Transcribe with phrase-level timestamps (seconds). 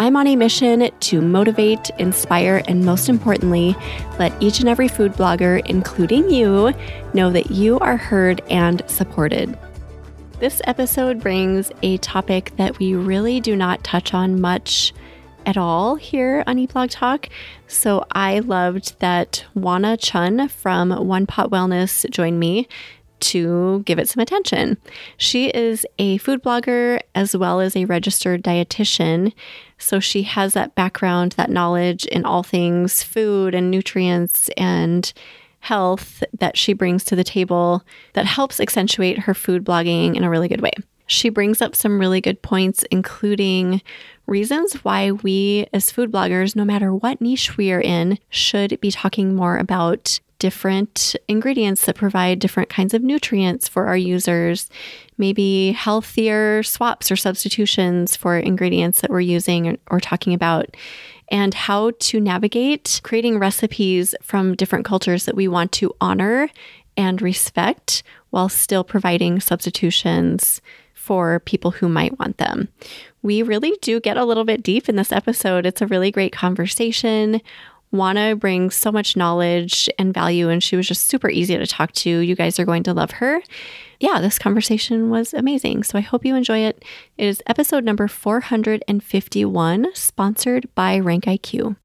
[0.00, 3.74] I'm on a mission to motivate, inspire, and most importantly,
[4.16, 6.72] let each and every food blogger, including you,
[7.14, 9.58] know that you are heard and supported.
[10.38, 14.94] This episode brings a topic that we really do not touch on much
[15.46, 17.28] at all here on Eat Blog Talk.
[17.66, 22.68] So I loved that Wan Na Chun from One Pot Wellness joined me
[23.20, 24.78] to give it some attention.
[25.16, 29.32] She is a food blogger as well as a registered dietitian.
[29.78, 35.12] So she has that background, that knowledge in all things food and nutrients and
[35.60, 40.30] health that she brings to the table that helps accentuate her food blogging in a
[40.30, 40.72] really good way.
[41.06, 43.80] She brings up some really good points, including
[44.26, 48.90] reasons why we, as food bloggers, no matter what niche we are in, should be
[48.90, 54.68] talking more about different ingredients that provide different kinds of nutrients for our users,
[55.16, 60.76] maybe healthier swaps or substitutions for ingredients that we're using or, or talking about,
[61.30, 66.48] and how to navigate creating recipes from different cultures that we want to honor
[66.96, 70.60] and respect while still providing substitutions
[70.94, 72.68] for people who might want them.
[73.22, 75.64] We really do get a little bit deep in this episode.
[75.64, 77.40] It's a really great conversation.
[77.90, 81.66] Wan Na brings so much knowledge and value, and she was just super easy to
[81.66, 82.10] talk to.
[82.10, 83.40] You guys are going to love her.
[84.00, 85.84] Yeah, this conversation was amazing.
[85.84, 86.84] So I hope you enjoy it.
[87.16, 91.76] It is episode number 451, sponsored by RankIQ.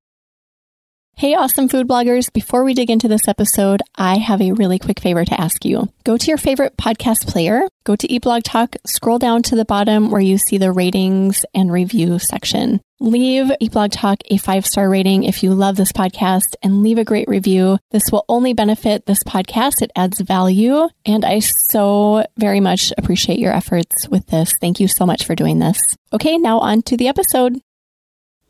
[1.16, 2.34] Hey, awesome food bloggers.
[2.34, 5.88] Before we dig into this episode, I have a really quick favor to ask you.
[6.04, 9.64] Go to your favorite podcast player, go to Eat Blog Talk, scroll down to the
[9.64, 12.82] bottom where you see the ratings and review section.
[13.00, 16.98] Leave Eat Blog Talk a five star rating if you love this podcast and leave
[16.98, 17.78] a great review.
[17.92, 19.82] This will only benefit this podcast.
[19.82, 20.90] It adds value.
[21.06, 24.54] And I so very much appreciate your efforts with this.
[24.60, 25.78] Thank you so much for doing this.
[26.12, 27.62] Okay, now on to the episode.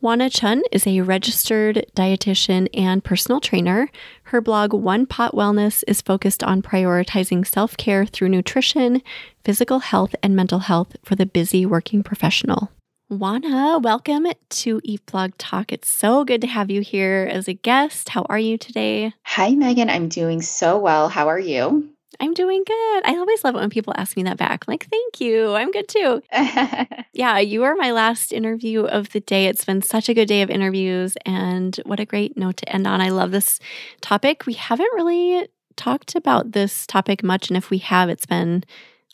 [0.04, 3.90] Wan Na Chun is a registered dietitian and personal trainer.
[4.24, 9.00] Her blog, One Pot Wellness, is focused on prioritizing self care through nutrition,
[9.46, 12.70] physical health, and mental health for the busy working professional.
[13.08, 15.72] Juana, welcome to Eat Blog Talk.
[15.72, 18.10] It's so good to have you here as a guest.
[18.10, 19.14] How are you today?
[19.22, 19.88] Hi, Megan.
[19.88, 21.08] I'm doing so well.
[21.08, 21.93] How are you?
[22.20, 23.02] I'm doing good.
[23.04, 24.64] I always love it when people ask me that back.
[24.66, 25.54] I'm like, thank you.
[25.54, 26.22] I'm good too.
[27.12, 29.46] yeah, you are my last interview of the day.
[29.46, 32.86] It's been such a good day of interviews, and what a great note to end
[32.86, 33.00] on.
[33.00, 33.60] I love this
[34.00, 34.46] topic.
[34.46, 38.64] We haven't really talked about this topic much, and if we have, it's been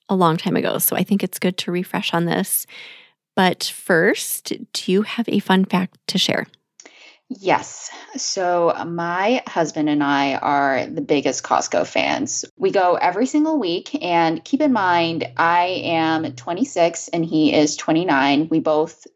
[0.09, 0.79] a long time ago.
[0.79, 2.67] So I think it's good to refresh on this.
[3.37, 6.47] But first, do you have a fun fact to share?
[7.33, 7.91] Yes.
[8.17, 12.45] So uh, my husband and I are the biggest Costco fans.
[12.59, 14.03] We go every single week.
[14.03, 18.49] And keep in mind, I am 26 and he is 29.
[18.51, 19.07] We both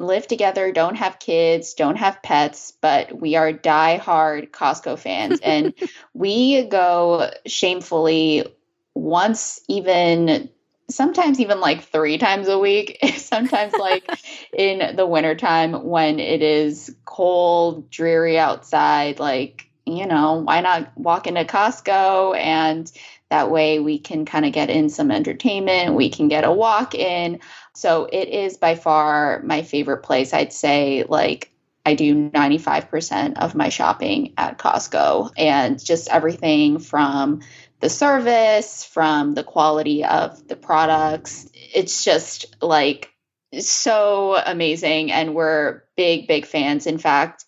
[0.00, 5.40] live together, don't have kids, don't have pets, but we are die-hard Costco fans.
[5.44, 5.74] and
[6.14, 8.46] we go shamefully
[8.94, 10.48] once, even
[10.90, 12.98] sometimes even like three times a week.
[13.16, 14.08] Sometimes like
[14.52, 21.26] in the wintertime when it is cold dreary outside like you know why not walk
[21.26, 22.92] into costco and
[23.30, 26.94] that way we can kind of get in some entertainment we can get a walk
[26.94, 27.40] in.
[27.74, 30.32] So it is by far my favorite place.
[30.32, 31.52] I'd say like
[31.86, 37.40] I do 95% of my shopping at Costco and just everything from
[37.80, 41.48] the service, from the quality of the products.
[41.54, 43.12] It's just like
[43.58, 45.12] so amazing.
[45.12, 46.86] And we're big, big fans.
[46.86, 47.44] In fact,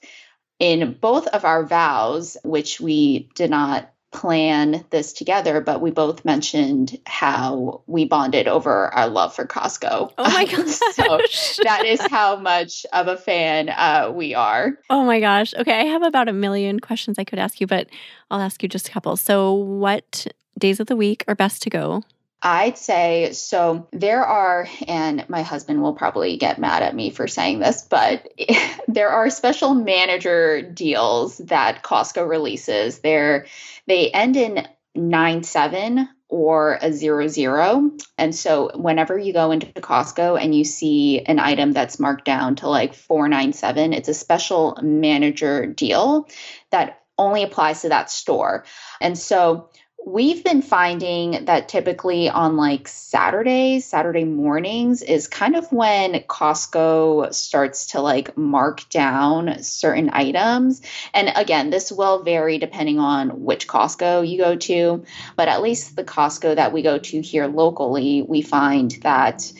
[0.58, 6.24] in both of our vows, which we did not plan this together, but we both
[6.24, 10.12] mentioned how we bonded over our love for Costco.
[10.18, 10.78] Oh my gosh.
[10.94, 11.18] so
[11.62, 14.76] that is how much of a fan uh, we are.
[14.88, 15.54] Oh my gosh.
[15.54, 15.80] Okay.
[15.80, 17.88] I have about a million questions I could ask you, but
[18.30, 19.16] I'll ask you just a couple.
[19.16, 20.26] So, what
[20.58, 22.02] days of the week are best to go?
[22.42, 23.88] I'd say so.
[23.92, 28.32] There are, and my husband will probably get mad at me for saying this, but
[28.88, 33.00] there are special manager deals that Costco releases.
[33.00, 33.46] They're
[33.86, 37.90] they end in nine seven or a zero zero.
[38.16, 42.56] And so whenever you go into Costco and you see an item that's marked down
[42.56, 46.28] to like 497, it's a special manager deal
[46.70, 48.64] that only applies to that store.
[49.00, 49.68] And so
[50.06, 57.32] We've been finding that typically on like Saturdays, Saturday mornings is kind of when Costco
[57.34, 60.80] starts to like mark down certain items.
[61.12, 65.04] And again, this will vary depending on which Costco you go to,
[65.36, 69.52] but at least the Costco that we go to here locally, we find that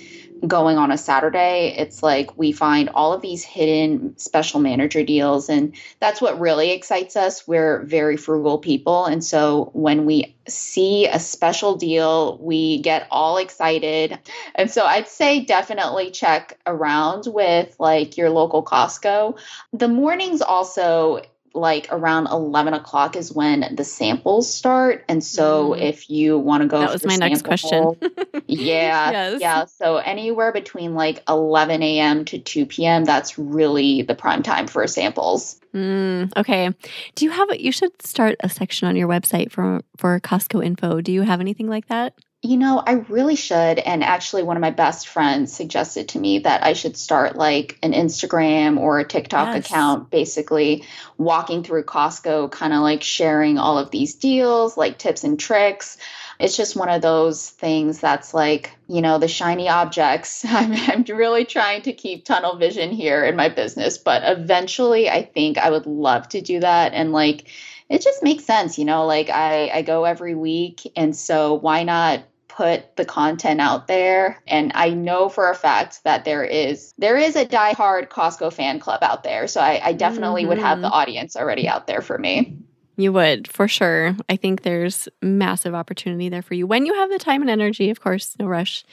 [0.47, 5.49] going on a Saturday, it's like we find all of these hidden special manager deals.
[5.49, 7.47] And that's what really excites us.
[7.47, 9.07] We're very frugal people.
[9.07, 14.19] And so when we see a special deal, we get all excited.
[14.55, 19.39] And so I'd say definitely check around with like your local Costco.
[19.73, 21.23] The mornings also
[21.55, 25.05] like around 11 o'clock is when the samples start.
[25.08, 25.81] And so mm.
[25.81, 27.97] if you want to go that was my next question.
[28.47, 29.41] yeah yes.
[29.41, 34.67] yeah so anywhere between like 11 a.m to 2 p.m that's really the prime time
[34.67, 35.61] for samples.
[35.75, 36.70] Mm, okay.
[37.14, 41.00] Do you have you should start a section on your website for for costco info.
[41.00, 43.79] Do you have anything like that you know, I really should.
[43.79, 47.79] And actually, one of my best friends suggested to me that I should start like
[47.83, 49.67] an Instagram or a TikTok yes.
[49.67, 50.85] account, basically
[51.19, 55.99] walking through Costco, kind of like sharing all of these deals, like tips and tricks.
[56.39, 60.43] It's just one of those things that's like, you know, the shiny objects.
[60.49, 65.25] I'm, I'm really trying to keep tunnel vision here in my business, but eventually I
[65.25, 66.95] think I would love to do that.
[66.95, 67.49] And like,
[67.91, 70.91] it just makes sense, you know, like I, I go every week.
[70.97, 72.23] And so why not
[72.61, 74.39] put the content out there.
[74.47, 78.81] And i know for a fact that there is there is a diehard costco fan
[78.81, 79.47] club out there.
[79.47, 80.51] So i, I definitely mm-hmm.
[80.51, 80.95] would have the mm-hmm.
[80.95, 82.59] audience already out there for me.
[82.99, 84.15] You would for sure.
[84.29, 86.67] I think there's massive opportunity there for you.
[86.67, 88.85] When you have the time and energy of course no rush.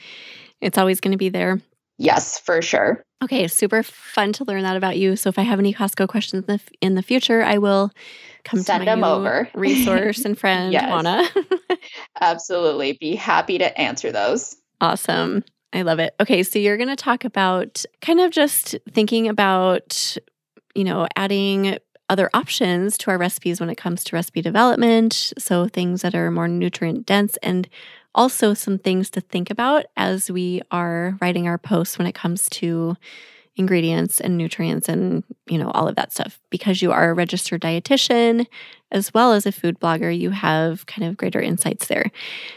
[0.62, 1.60] It's always going to be there
[1.98, 5.16] yes for sure Okay, super fun to learn that about you.
[5.16, 7.90] So if I have any Costco questions in the, in the future, I will
[8.44, 9.48] come Send them over.
[9.54, 10.88] resource and friend, yes.
[10.88, 11.26] Wan Na.
[12.20, 12.92] Absolutely.
[12.92, 14.56] Be happy to answer those.
[14.80, 15.42] Awesome.
[15.72, 16.14] I love it.
[16.20, 20.16] Okay, so you're going to talk about kind of just thinking about,
[20.76, 21.76] you know, adding
[22.08, 25.32] other options to our recipes when it comes to recipe development.
[25.38, 27.68] So things that are more nutrient dense and
[28.14, 32.48] also some things to think about as we are writing our posts when it comes
[32.48, 32.96] to
[33.56, 37.60] ingredients and nutrients and you know all of that stuff because you are a registered
[37.60, 38.46] dietitian
[38.92, 42.10] as well as a food blogger you have kind of greater insights there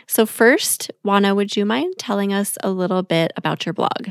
[0.05, 4.09] so first Wan Na would you mind telling us a little bit about your blog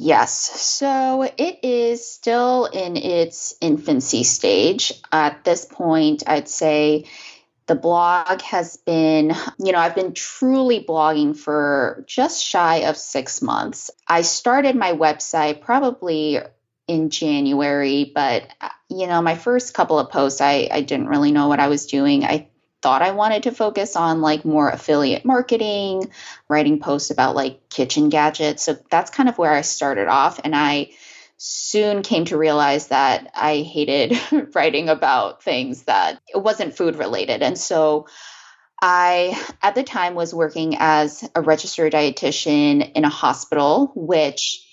[0.00, 0.32] Yes.
[0.32, 4.92] So it is still in its infancy stage.
[5.10, 7.06] At this point, I'd say
[7.68, 13.42] the blog has been, you know, I've been truly blogging for just shy of six
[13.42, 13.90] months.
[14.08, 16.40] I started my website probably
[16.88, 18.48] in January, but,
[18.88, 21.86] you know, my first couple of posts, I, I didn't really know what I was
[21.86, 22.24] doing.
[22.24, 22.48] I
[22.80, 26.10] thought I wanted to focus on like more affiliate marketing,
[26.48, 28.62] writing posts about like kitchen gadgets.
[28.62, 30.40] So that's kind of where I started off.
[30.42, 30.92] And I,
[31.38, 34.20] soon came to realize that I hated
[34.54, 37.42] writing about things that it wasn't food related.
[37.42, 38.06] And so
[38.82, 44.64] I, at the time, was working as a registered dietitian in a hospital, which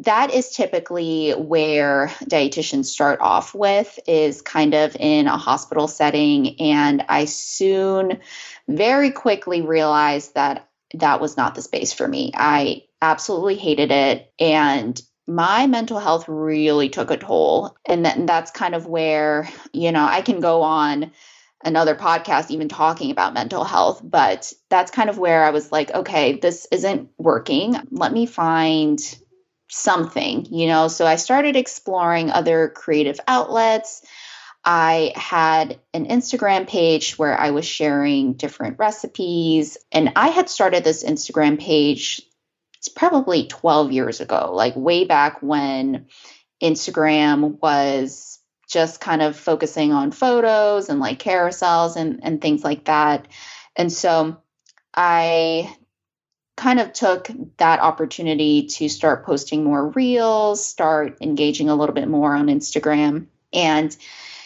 [0.00, 6.60] that is typically where dietitians start off with is kind of in a hospital setting.
[6.60, 8.20] And i soon
[8.68, 12.32] very quickly realized that that was not the space for me.
[12.34, 14.32] I absolutely hated it.
[14.38, 17.76] And my mental health really took a toll.
[17.86, 21.12] And, and that's kind of where, you know, I can go on
[21.64, 25.92] another podcast even talking about mental health, but that's kind of where I was like,
[25.92, 27.76] okay, this isn't working.
[27.90, 29.00] Let me find
[29.70, 30.88] something, you know.
[30.88, 34.02] So I started exploring other creative outlets.
[34.64, 40.84] I had an Instagram page where I was sharing different recipes, and I had started
[40.84, 42.22] this Instagram page
[42.82, 46.06] it's probably 12 years ago, like way back when
[46.60, 52.86] Instagram was just kind of focusing on photos and like carousels and, and things like
[52.86, 53.28] that.
[53.76, 54.38] And so
[54.92, 55.72] I
[56.56, 62.08] kind of took that opportunity to start posting more reels, start engaging a little bit
[62.08, 63.26] more on Instagram.
[63.52, 63.96] And,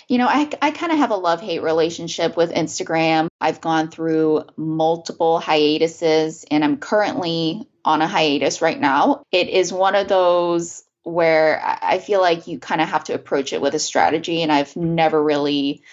[0.09, 3.29] you know, I, I kind of have a love hate relationship with Instagram.
[3.41, 9.23] I've gone through multiple hiatuses and I'm currently on a hiatus right now.
[9.33, 13.53] It is one of those where I feel like you kind of have to approach
[13.53, 14.43] it with a strategy.
[14.43, 15.85] And I've never really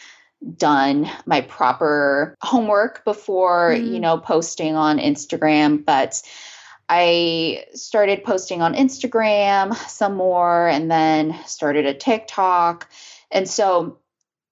[0.58, 3.94] done my proper homework before, mm.
[3.94, 6.22] you know, posting on Instagram, but
[6.90, 12.90] I started posting on Instagram some more and then started a TikTok.
[13.32, 14.00] And so,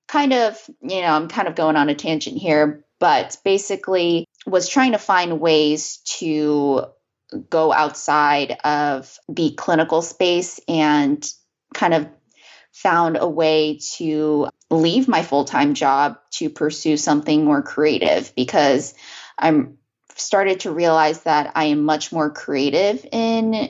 [0.07, 4.69] kind of, you know, I'm kind of going on a tangent here, but basically was
[4.69, 6.85] trying to find ways to
[7.49, 11.25] go outside of the clinical space and
[11.73, 12.07] kind of
[12.71, 18.93] found a way to leave my full-time job to pursue something more creative because
[19.37, 19.77] I'm
[20.15, 23.69] started to realize that I am much more creative in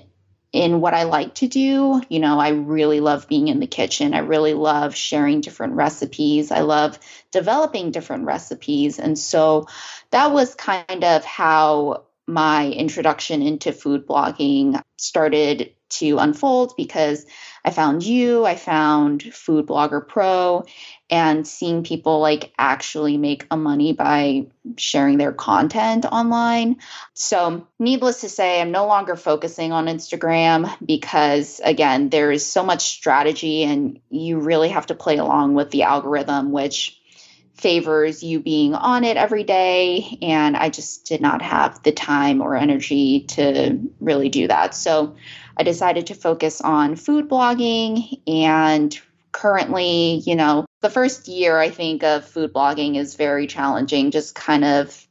[0.52, 2.02] in what I like to do.
[2.10, 4.14] You know, I really love being in the kitchen.
[4.14, 6.52] I really love sharing different recipes.
[6.52, 7.00] I love
[7.32, 9.00] developing different recipes.
[9.00, 9.68] And so
[10.10, 17.26] that was kind of how my introduction into food blogging started to unfold because
[17.64, 20.66] I found you, I found Food Blogger Pro,
[21.10, 24.48] and seeing people like actually make a money by
[24.78, 26.78] sharing their content online.
[27.14, 32.64] So, needless to say, I'm no longer focusing on Instagram because, again, there is so
[32.64, 37.01] much strategy and you really have to play along with the algorithm, which
[37.62, 40.18] favors you being on it every day.
[40.22, 44.74] And I just did not have the time or energy to really do that.
[44.74, 45.16] So
[45.56, 49.00] I decided to focus on food blogging and
[49.32, 54.34] currently, you know, the first year I think of food blogging is very challenging, just
[54.34, 55.08] kind of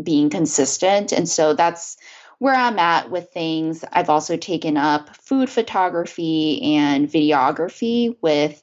[0.00, 1.10] being consistent.
[1.12, 1.96] And so that's
[2.38, 3.84] where I'm at with things.
[3.92, 8.62] I've also taken up food photography and videography with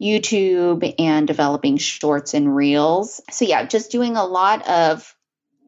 [0.00, 3.20] YouTube and developing shorts and reels.
[3.30, 5.14] So, yeah, just doing a lot of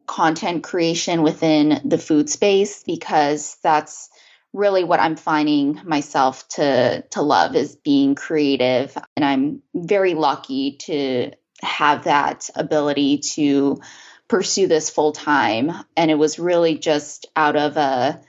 [0.07, 4.09] content creation within the food space because that's
[4.53, 10.77] really what I'm finding myself to to love is being creative and I'm very lucky
[10.81, 13.79] to have that ability to
[14.27, 18.21] pursue this full time and it was really just out of a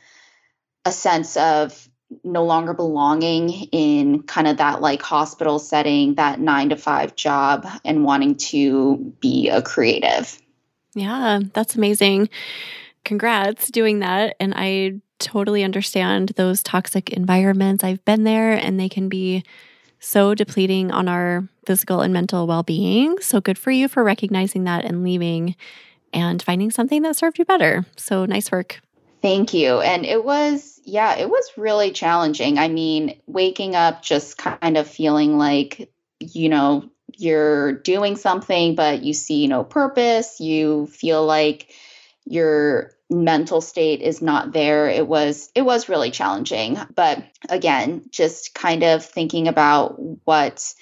[0.84, 1.81] a sense of
[2.24, 7.66] no longer belonging in kind of that like hospital setting, that nine to five job,
[7.84, 10.38] and wanting to be a creative.
[10.94, 12.28] Yeah, that's amazing.
[13.04, 14.36] Congrats doing that.
[14.38, 17.84] And I totally understand those toxic environments.
[17.84, 19.44] I've been there and they can be
[19.98, 23.18] so depleting on our physical and mental well being.
[23.20, 25.56] So good for you for recognizing that and leaving
[26.12, 27.86] and finding something that served you better.
[27.96, 28.80] So nice work.
[29.22, 29.80] Thank you.
[29.80, 32.58] And it was, yeah, it was really challenging.
[32.58, 39.02] I mean, waking up just kind of feeling like, you know, you're doing something, but
[39.02, 40.40] you see no purpose.
[40.40, 41.72] You feel like
[42.24, 44.88] your mental state is not there.
[44.88, 46.78] It was, it was really challenging.
[46.94, 50.74] But again, just kind of thinking about what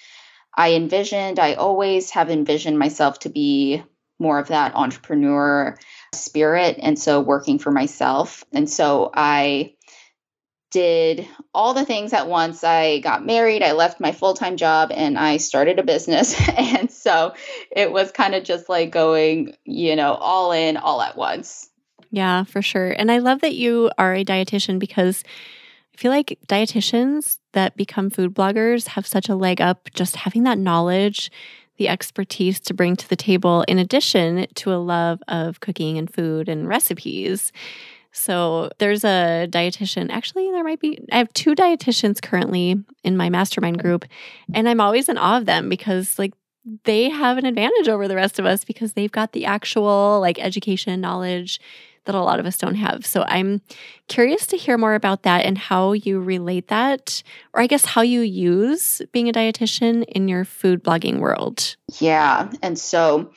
[0.55, 1.39] I envisioned.
[1.39, 3.83] I always have envisioned myself to be
[4.19, 5.77] more of that entrepreneur
[6.13, 6.79] spirit.
[6.81, 8.45] And so working for myself.
[8.53, 9.75] And so I
[10.71, 12.63] did all the things at once.
[12.63, 16.35] I got married, I left my full time job, and I started a business.
[16.57, 17.35] and so
[17.71, 21.69] it was kind of just like going, you know, all in all at once.
[22.13, 22.91] Yeah, for sure.
[22.91, 25.23] And I love that you are a dietitian because
[25.95, 30.45] I feel like dietitians that become food bloggers have such a leg up just having
[30.45, 31.31] that knowledge
[31.81, 36.13] the expertise to bring to the table, in addition to a love of cooking and
[36.13, 37.53] food and recipes.
[38.13, 40.11] So there's a dietitian.
[40.11, 44.05] Actually, there might be, I have two dietitians currently in my mastermind group,
[44.53, 46.35] and I'm always in awe of them because, like,
[46.85, 50.39] they have an advantage over the rest of us because they've got the actual like
[50.39, 51.59] education knowledge
[52.05, 53.05] that a lot of us don't have.
[53.07, 53.61] So I'm
[54.09, 58.03] curious to hear more about that and how you relate that, or I guess how
[58.03, 61.77] you use being a dietitian in your food blogging world.
[61.99, 62.51] Yeah.
[62.63, 63.31] And so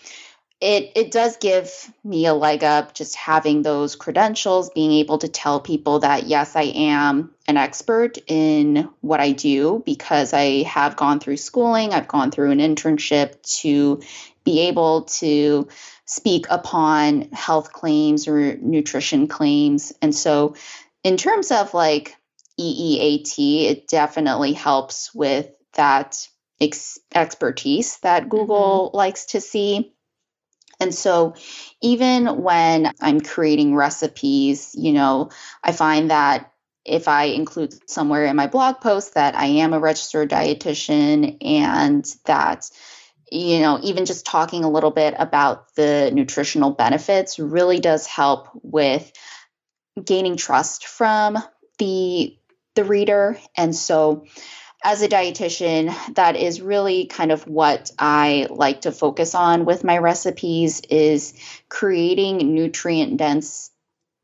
[0.63, 5.27] it it does give me a leg up just having those credentials being able to
[5.27, 10.95] tell people that yes i am an expert in what i do because i have
[10.95, 14.01] gone through schooling i've gone through an internship to
[14.43, 15.67] be able to
[16.05, 19.93] speak upon health claims or nutrition claims.
[20.01, 20.55] And so,
[21.03, 22.15] in terms of like
[22.59, 26.27] EEAT, it definitely helps with that
[26.61, 28.97] ex- expertise that Google mm-hmm.
[28.97, 29.92] likes to see.
[30.83, 31.33] And so,
[31.81, 35.29] even when I'm creating recipes, you know,
[35.63, 36.51] I find that
[36.85, 42.05] if I include somewhere in my blog post that I am a registered dietitian and
[42.25, 42.69] that
[43.31, 48.49] you know, even just talking a little bit about the nutritional benefits really does help
[48.61, 49.11] with
[50.03, 51.39] gaining trust from
[51.79, 52.37] the
[52.75, 53.39] the reader.
[53.57, 54.25] And so
[54.83, 59.83] as a dietitian, that is really kind of what I like to focus on with
[59.83, 61.33] my recipes is
[61.69, 63.71] creating nutrient dense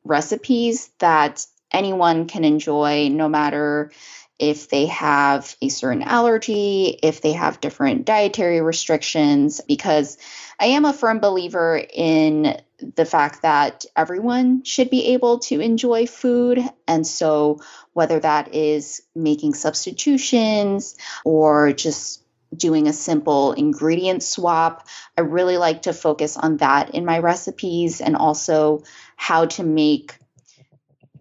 [0.04, 3.92] recipes that anyone can enjoy no matter
[4.38, 10.18] if they have a certain allergy, if they have different dietary restrictions, because
[10.60, 12.60] I am a firm believer in
[12.96, 16.60] the fact that everyone should be able to enjoy food.
[16.88, 17.62] And so,
[17.94, 22.24] whether that is making substitutions or just
[22.56, 24.88] doing a simple ingredient swap,
[25.18, 28.84] I really like to focus on that in my recipes and also
[29.16, 30.18] how to make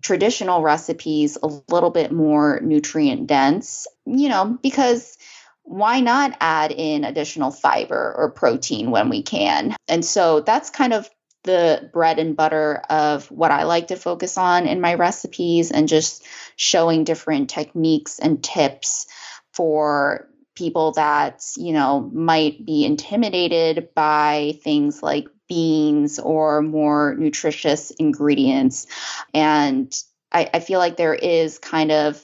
[0.00, 5.18] traditional recipes a little bit more nutrient dense, you know, because
[5.68, 9.76] why not add in additional fiber or protein when we can?
[9.86, 11.08] And so that's kind of
[11.44, 15.86] the bread and butter of what I like to focus on in my recipes and
[15.86, 16.24] just
[16.56, 19.06] showing different techniques and tips
[19.52, 27.90] for people that, you know, might be intimidated by things like beans or more nutritious
[27.90, 28.86] ingredients.
[29.34, 29.92] And
[30.32, 32.22] I, I feel like there is kind of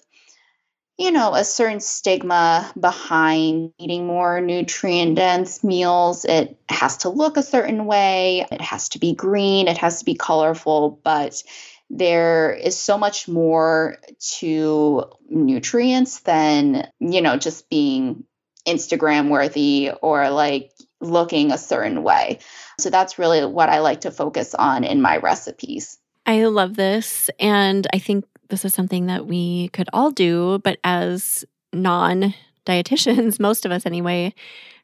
[0.97, 6.25] you know, a certain stigma behind eating more nutrient dense meals.
[6.25, 10.05] It has to look a certain way, it has to be green, it has to
[10.05, 11.43] be colorful, but
[11.91, 13.99] there is so much more
[14.39, 18.25] to nutrients than, you know, just being
[18.67, 22.39] Instagram worthy or like looking a certain way.
[22.79, 25.99] So that's really what I like to focus on in my recipes.
[26.27, 27.29] I love this.
[27.39, 28.25] And I think
[28.55, 32.33] this is something that we could all do, but as non
[32.65, 34.33] dietitians, most of us anyway,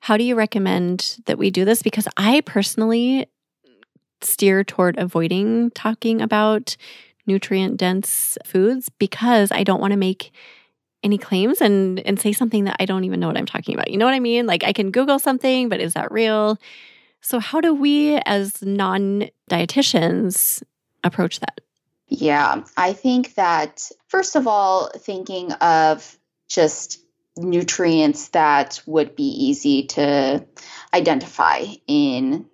[0.00, 1.81] how do you recommend that we do this?
[1.81, 3.29] Because I personally
[4.23, 6.77] steer toward avoiding talking about
[7.29, 10.33] nutrient dense foods because I don't want to make
[11.05, 13.93] any claims and and say something that I don't even know what I'm talking about.
[13.93, 14.47] You know what I mean?
[14.47, 16.59] Like I can Google something, but is that real?
[17.21, 20.65] So how do we as non-dietitians
[21.05, 21.61] approach that?
[22.11, 26.99] Yeah, I think that first of all, thinking of just
[27.37, 30.45] nutrients that would be easy to
[30.93, 32.47] identify in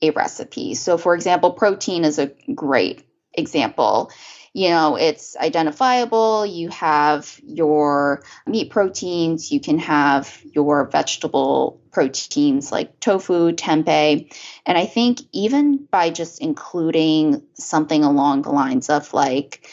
[0.00, 0.74] a recipe.
[0.74, 4.10] So, for example, protein is a great example
[4.54, 6.44] you know, it's identifiable.
[6.44, 14.30] You have your meat proteins, you can have your vegetable proteins like tofu, tempeh.
[14.66, 19.66] And I think even by just including something along the lines of like,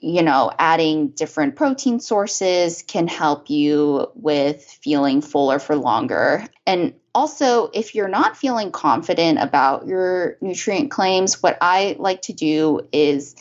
[0.00, 6.46] you know, adding different protein sources can help you with feeling fuller for longer.
[6.66, 12.32] And also, if you're not feeling confident about your nutrient claims, what I like to
[12.32, 13.36] do is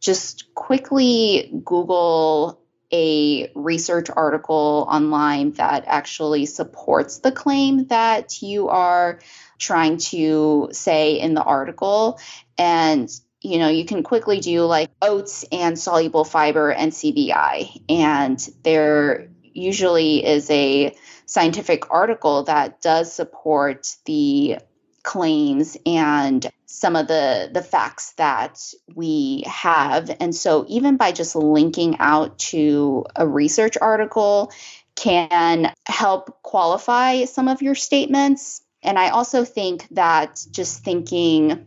[0.00, 2.60] just quickly Google
[2.92, 9.20] a research article online that actually supports the claim that you are
[9.58, 12.18] trying to say in the article.
[12.56, 17.82] And, you know, you can quickly do like oats and soluble fiber and CBI.
[17.90, 24.58] And there usually is a scientific article that does support the
[25.02, 28.60] claims and some of the the facts that
[28.94, 34.52] we have and so even by just linking out to a research article
[34.94, 41.64] can help qualify some of your statements and i also think that just thinking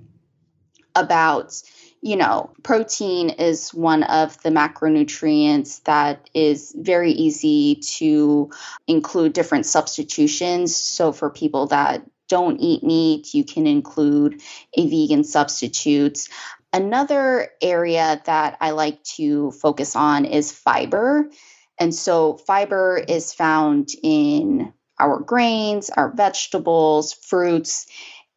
[0.95, 1.61] about
[2.03, 8.49] you know, protein is one of the macronutrients that is very easy to
[8.87, 10.75] include different substitutions.
[10.75, 14.41] So, for people that don't eat meat, you can include
[14.73, 16.29] a vegan substitute.
[16.71, 21.29] Another area that I like to focus on is fiber.
[21.77, 27.87] And so, fiber is found in our grains, our vegetables, fruits,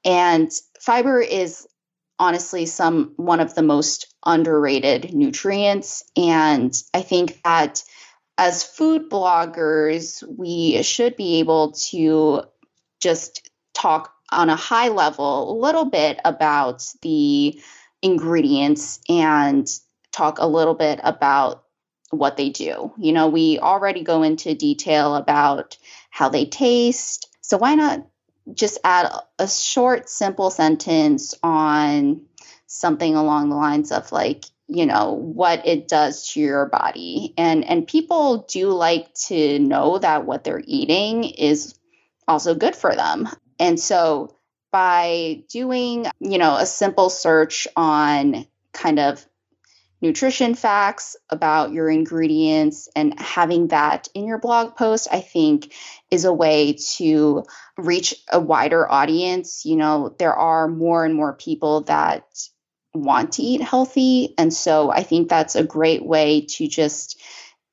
[0.04, 1.64] and fiber is
[2.18, 7.82] honestly some one of the most underrated nutrients and I think that
[8.38, 12.44] as food bloggers we should be able to
[13.00, 17.60] just talk on a high level a little bit about the
[18.02, 19.68] ingredients and
[20.12, 21.64] talk a little bit about
[22.10, 22.92] what they do.
[22.98, 25.76] You know, we already go into detail about
[26.10, 27.28] how they taste.
[27.40, 28.06] So why not
[28.52, 32.22] just add a short, simple sentence on
[32.66, 37.34] something along the lines of like, you know, what it does to your body.
[37.36, 41.74] And and people do like to know that what they're eating is
[42.28, 43.28] also good for them.
[43.58, 44.36] And so
[44.72, 49.24] by doing, you know, a simple search on kind of
[50.02, 55.72] nutrition facts about your ingredients and having that in your blog post, I think
[56.10, 57.44] is a way to
[57.78, 59.64] reach a wider audience.
[59.64, 62.24] You know, there are more and more people that
[62.92, 64.34] want to eat healthy.
[64.36, 67.20] And so I think that's a great way to just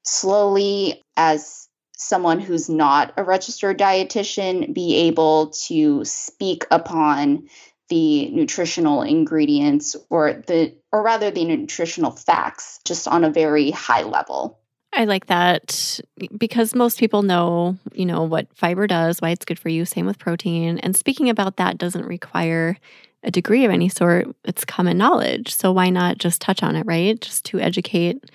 [0.03, 1.60] slowly, as
[2.01, 7.47] someone who's not a registered dietitian, be able to speak upon
[7.89, 14.03] the nutritional ingredients or the or rather the nutritional facts just on a very high
[14.03, 14.59] level.
[14.93, 15.99] I like that
[16.37, 20.05] because most people know, you know, what fiber does, why it's good for you, same
[20.05, 20.79] with protein.
[20.79, 22.77] And speaking about that doesn't require
[23.23, 24.27] a degree of any sort.
[24.43, 25.55] It's common knowledge.
[25.55, 27.19] So why not just touch on it, right?
[27.21, 28.31] Just to educate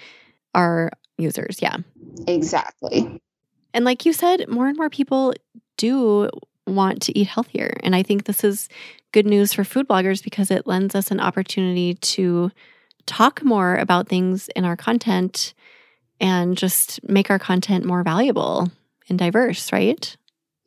[0.54, 1.60] our users.
[1.60, 1.78] Yeah.
[2.26, 3.20] Exactly.
[3.76, 5.34] And like you said, more and more people
[5.76, 6.30] do
[6.66, 7.76] want to eat healthier.
[7.82, 8.70] And I think this is
[9.12, 12.50] good news for food bloggers because it lends us an opportunity to
[13.04, 15.52] talk more about things in our content
[16.20, 18.66] and just make our content more valuable
[19.10, 20.16] and diverse, right?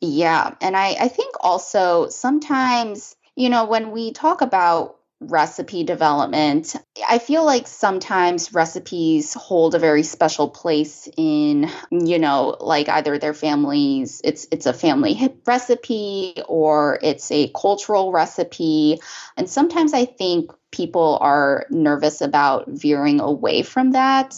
[0.00, 0.54] Yeah.
[0.60, 6.74] And I, I think also sometimes, you know, when we talk about recipe development.
[7.06, 13.18] I feel like sometimes recipes hold a very special place in, you know, like either
[13.18, 18.98] their families, it's it's a family recipe or it's a cultural recipe.
[19.36, 24.34] And sometimes I think people are nervous about veering away from that.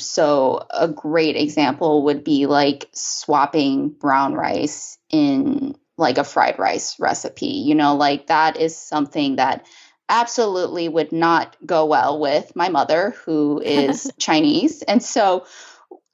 [0.00, 6.98] So a great example would be like swapping brown rice in like a fried rice
[6.98, 7.46] recipe.
[7.46, 9.66] You know, like that is something that
[10.08, 14.82] absolutely would not go well with my mother, who is Chinese.
[14.82, 15.46] And so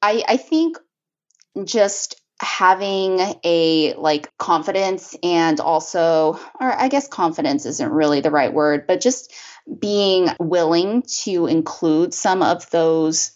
[0.03, 0.79] I, I think
[1.64, 8.55] just having a like confidence and also or i guess confidence isn't really the right
[8.55, 9.35] word but just
[9.79, 13.33] being willing to include some of those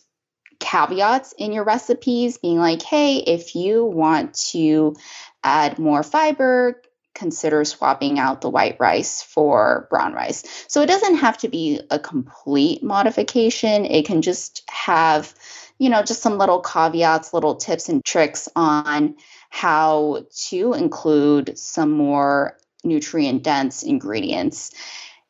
[0.58, 4.94] caveats in your recipes being like hey if you want to
[5.42, 6.80] add more fiber
[7.14, 10.44] consider swapping out the white rice for brown rice.
[10.68, 13.84] So it doesn't have to be a complete modification.
[13.84, 15.34] It can just have,
[15.78, 19.16] you know, just some little caveats, little tips and tricks on
[19.50, 24.72] how to include some more nutrient dense ingredients.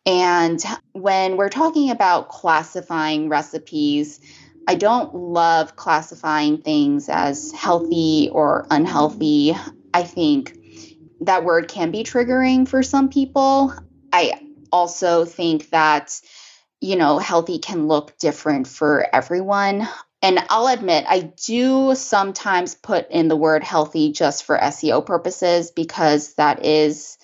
[0.06, 4.20] And when we're talking about classifying recipes,
[4.66, 9.54] I don't love classifying things as healthy or unhealthy.
[9.92, 10.58] I think
[11.26, 13.74] that word can be triggering for some people.
[14.12, 14.40] I
[14.72, 16.20] also think that,
[16.80, 19.88] you know, healthy can look different for everyone.
[20.22, 25.70] And I'll admit, I do sometimes put in the word healthy just for SEO purposes
[25.70, 27.18] because that is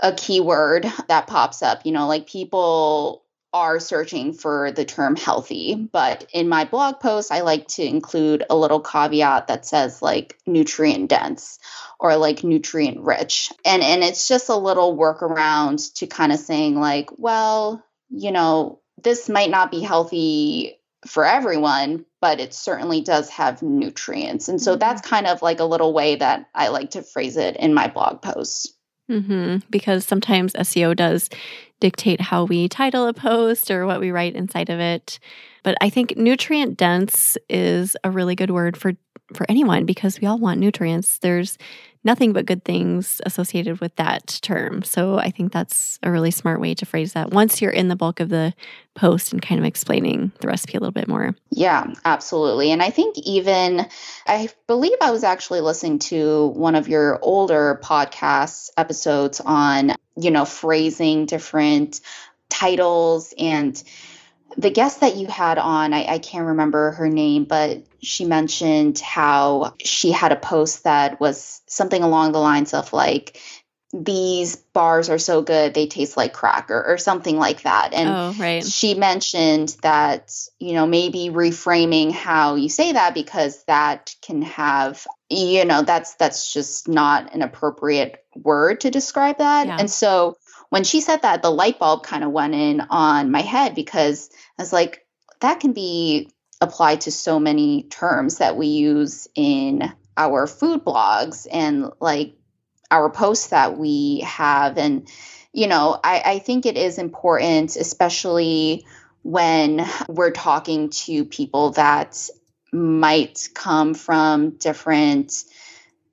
[0.00, 1.86] a keyword that pops up.
[1.86, 5.74] You know, like people are searching for the term healthy.
[5.74, 10.38] But in my blog post, I like to include a little caveat that says like
[10.46, 11.58] nutrient dense
[12.02, 13.50] or like nutrient rich.
[13.64, 18.80] And and it's just a little workaround to kind of saying like, well, you know,
[19.02, 24.48] this might not be healthy for everyone, but it certainly does have nutrients.
[24.48, 24.80] And so mm-hmm.
[24.80, 27.86] that's kind of like a little way that I like to phrase it in my
[27.86, 28.74] blog posts.
[29.08, 29.58] Mm-hmm.
[29.70, 31.28] Because sometimes SEO does
[31.80, 35.20] dictate how we title a post or what we write inside of it.
[35.62, 38.94] But I think nutrient dense is a really good word for
[39.32, 41.18] for anyone because we all want nutrients.
[41.18, 41.58] There's
[42.04, 44.82] nothing but good things associated with that term.
[44.82, 47.96] So I think that's a really smart way to phrase that once you're in the
[47.96, 48.54] bulk of the
[48.94, 51.34] post and kind of explaining the recipe a little bit more.
[51.50, 52.72] Yeah, absolutely.
[52.72, 53.86] And I think even,
[54.26, 60.30] I believe I was actually listening to one of your older podcast episodes on, you
[60.30, 62.00] know, phrasing different
[62.48, 63.82] titles and
[64.56, 68.98] the guest that you had on, I, I, can't remember her name, but she mentioned
[68.98, 73.38] how she had a post that was something along the lines of like,
[73.94, 78.34] these bars are so good they taste like cracker or something like that and oh,
[78.42, 78.64] right.
[78.64, 85.06] she mentioned that you know maybe reframing how you say that because that can have
[85.28, 89.76] you know that's that's just not an appropriate word to describe that yeah.
[89.78, 90.38] and so
[90.72, 94.30] when she said that the light bulb kind of went in on my head because
[94.58, 95.04] I was like,
[95.40, 96.30] that can be
[96.62, 102.36] applied to so many terms that we use in our food blogs and like
[102.90, 104.78] our posts that we have.
[104.78, 105.06] And,
[105.52, 108.86] you know, I, I think it is important, especially
[109.22, 112.30] when we're talking to people that
[112.72, 115.34] might come from different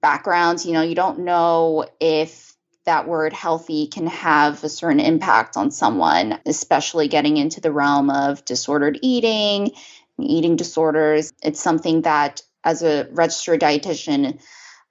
[0.02, 0.66] backgrounds.
[0.66, 2.49] You know, you don't know if
[2.86, 8.10] that word healthy can have a certain impact on someone, especially getting into the realm
[8.10, 9.72] of disordered eating,
[10.20, 11.32] eating disorders.
[11.44, 14.40] It's something that as a registered dietitian,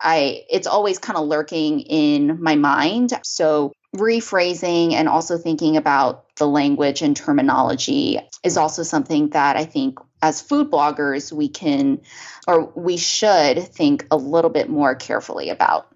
[0.00, 3.12] I it's always kind of lurking in my mind.
[3.24, 9.64] So rephrasing and also thinking about the language and terminology is also something that I
[9.64, 12.00] think as food bloggers we can
[12.46, 15.88] or we should think a little bit more carefully about.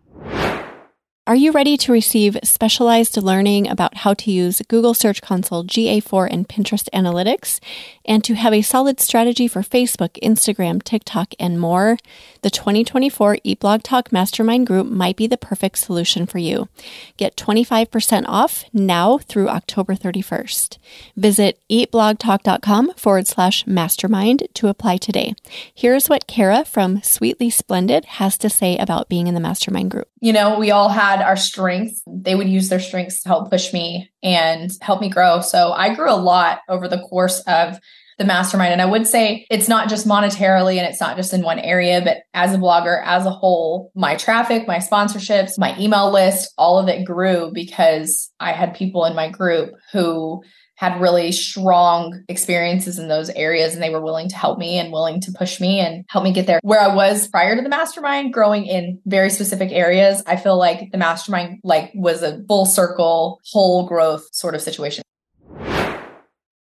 [1.24, 6.26] Are you ready to receive specialized learning about how to use Google Search Console, GA4,
[6.28, 7.60] and Pinterest Analytics,
[8.04, 11.98] and to have a solid strategy for Facebook, Instagram, TikTok, and more?
[12.42, 16.68] The 2024 Eat Blog Talk Mastermind Group might be the perfect solution for you.
[17.16, 20.78] Get 25% off now through October 31st.
[21.16, 25.34] Visit eatblogtalk.com forward slash mastermind to apply today.
[25.74, 30.08] Here's what Kara from Sweetly Splendid has to say about being in the mastermind group.
[30.20, 32.02] You know, we all had our strengths.
[32.06, 35.40] They would use their strengths to help push me and help me grow.
[35.40, 37.78] So I grew a lot over the course of
[38.18, 38.72] the mastermind.
[38.72, 42.00] And I would say it's not just monetarily and it's not just in one area,
[42.02, 46.78] but as a blogger, as a whole, my traffic, my sponsorships, my email list, all
[46.78, 50.42] of it grew because I had people in my group who
[50.82, 54.92] had really strong experiences in those areas and they were willing to help me and
[54.92, 57.68] willing to push me and help me get there where I was prior to the
[57.68, 62.66] mastermind growing in very specific areas I feel like the mastermind like was a full
[62.66, 65.04] circle whole growth sort of situation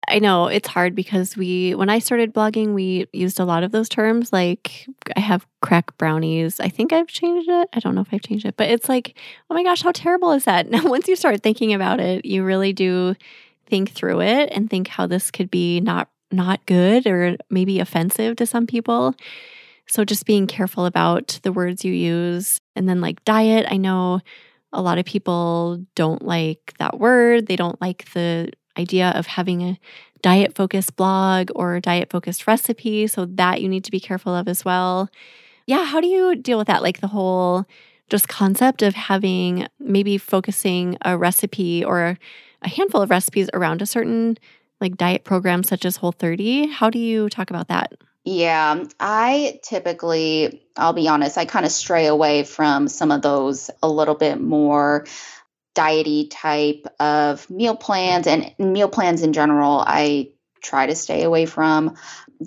[0.08, 3.72] I know it's hard because we, when I started blogging, we used a lot of
[3.72, 4.34] those terms.
[4.34, 6.60] Like I have crack brownies.
[6.60, 7.70] I think I've changed it.
[7.74, 9.16] I don't know if I've changed it, but it's like,
[9.52, 10.68] oh my gosh, how terrible is that?
[10.68, 13.16] Now, once you start thinking about it, you really do
[13.70, 18.36] think through it and think how this could be not not good or maybe offensive
[18.36, 19.16] to some people.
[19.88, 24.22] So just being careful about the words you use and then like diet, I know
[24.72, 27.48] a lot of people don't like that word.
[27.48, 29.80] They don't like the idea of having a
[30.22, 34.48] diet focused blog or diet focused recipe, so that you need to be careful of
[34.48, 35.10] as well.
[35.66, 37.66] Yeah, how do you deal with that like the whole
[38.10, 42.18] just concept of having maybe focusing a recipe or
[42.62, 44.38] a handful of recipes around a certain
[44.82, 46.68] like diet program such as Whole 30.
[46.68, 47.94] How do you talk about that?
[48.26, 53.72] Yeah, I typically, I'll be honest, I kind of stray away from some of those
[53.82, 55.06] a little bit more
[55.74, 59.84] diety type of meal plans and meal plans in general.
[59.86, 61.96] I try to stay away from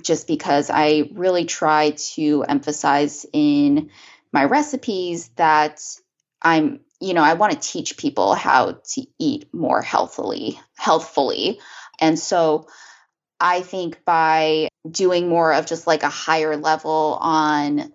[0.03, 3.90] just because I really try to emphasize in
[4.33, 5.81] my recipes that
[6.40, 11.61] I'm you know, I want to teach people how to eat more healthily, healthfully.
[12.01, 12.69] And so
[13.41, 17.93] I think by doing more of just like a higher level on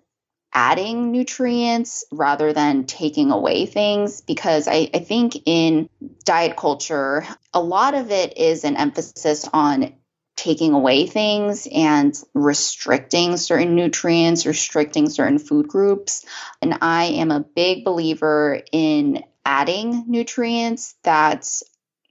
[0.52, 5.88] adding nutrients rather than taking away things, because I, I think in
[6.24, 9.94] diet culture, a lot of it is an emphasis on
[10.38, 16.24] taking away things and restricting certain nutrients, restricting certain food groups.
[16.62, 21.48] And I am a big believer in adding nutrients that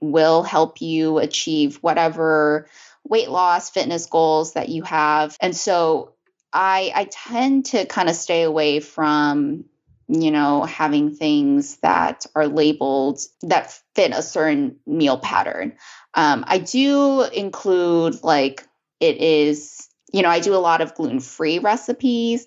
[0.02, 2.68] will help you achieve whatever
[3.02, 5.34] weight loss, fitness goals that you have.
[5.40, 6.12] And so
[6.52, 9.64] I I tend to kind of stay away from
[10.08, 15.74] you know, having things that are labeled that fit a certain meal pattern.
[16.18, 18.66] Um, I do include like
[18.98, 22.44] it is, you know, I do a lot of gluten free recipes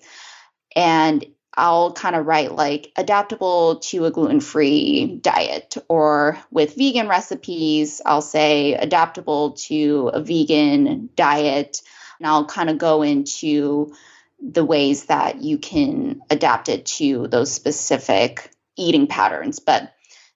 [0.76, 7.08] and I'll kind of write like adaptable to a gluten free diet, or with vegan
[7.08, 11.80] recipes, I'll say adaptable to a vegan diet.
[12.18, 13.94] And I'll kind of go into
[14.38, 19.60] the ways that you can adapt it to those specific eating patterns.
[19.60, 19.94] But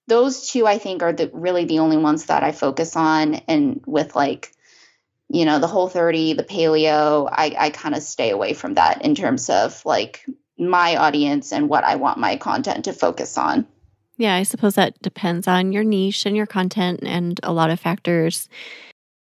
[0.09, 3.83] those two I think are the really the only ones that I focus on and
[3.87, 4.53] with like
[5.29, 9.05] you know the whole 30 the paleo I I kind of stay away from that
[9.05, 10.25] in terms of like
[10.59, 13.67] my audience and what I want my content to focus on.
[14.17, 17.79] Yeah, I suppose that depends on your niche and your content and a lot of
[17.79, 18.49] factors.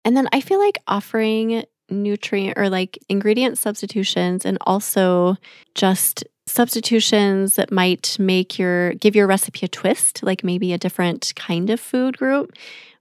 [0.05, 5.37] And then I feel like offering nutrient or like ingredient substitutions and also
[5.75, 11.33] just substitutions that might make your give your recipe a twist, like maybe a different
[11.37, 12.53] kind of food group,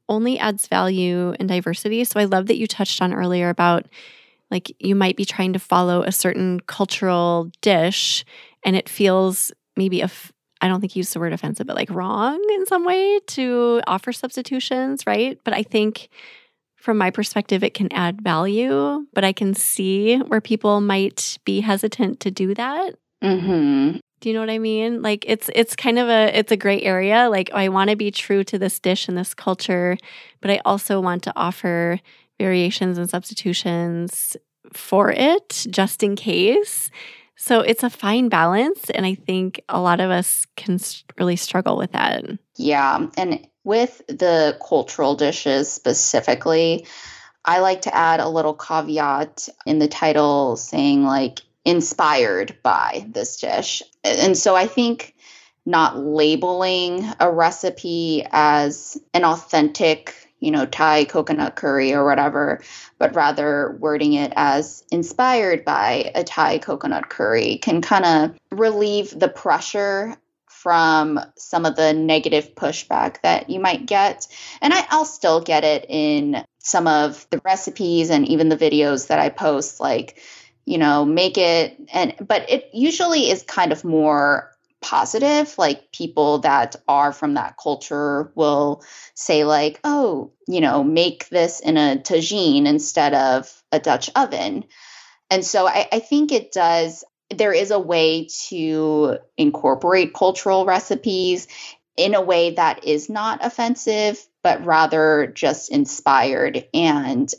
[0.07, 2.03] only adds value and diversity.
[2.03, 3.87] So I love that you touched on earlier about
[4.51, 8.25] like you might be trying to follow a certain cultural dish
[8.63, 10.11] and it feels maybe a
[10.63, 13.81] I don't think you use the word offensive, but like wrong in some way to
[13.87, 15.39] offer substitutions, right?
[15.43, 16.09] But I think
[16.75, 21.61] from my perspective, it can add value, but I can see where people might be
[21.61, 22.95] hesitant to do that.
[23.23, 23.97] Mm-hmm.
[24.19, 25.01] Do you know what I mean?
[25.01, 27.27] Like it's it's kind of a it's a gray area.
[27.29, 29.97] Like oh, I want to be true to this dish and this culture,
[30.41, 31.99] but I also want to offer
[32.39, 34.37] variations and substitutions
[34.73, 36.89] for it just in case.
[37.35, 40.79] So it's a fine balance and I think a lot of us can
[41.17, 42.23] really struggle with that.
[42.57, 46.85] Yeah, and with the cultural dishes specifically,
[47.43, 53.37] I like to add a little caveat in the title saying like inspired by this
[53.37, 53.83] dish.
[54.03, 55.15] And so I think
[55.65, 62.63] not labeling a recipe as an authentic, you know, Thai coconut curry or whatever,
[62.97, 69.17] but rather wording it as inspired by a Thai coconut curry can kind of relieve
[69.17, 74.27] the pressure from some of the negative pushback that you might get.
[74.61, 79.07] And I, will still get it in some of the recipes and even the videos
[79.07, 80.21] that I post, like,
[80.65, 85.55] you know, make it and but it usually is kind of more positive.
[85.57, 91.59] Like people that are from that culture will say, like, oh, you know, make this
[91.59, 94.65] in a tagine instead of a Dutch oven.
[95.29, 101.47] And so I, I think it does there is a way to incorporate cultural recipes
[101.97, 107.31] in a way that is not offensive, but rather just inspired and